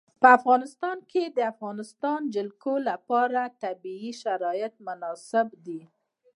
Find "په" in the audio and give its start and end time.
0.21-0.27